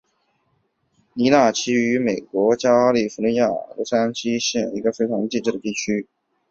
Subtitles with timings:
[1.13, 6.07] 尼纳奇是位于美国加利福尼亚州洛杉矶县的一个非建制地区。